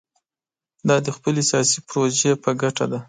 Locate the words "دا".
0.87-0.97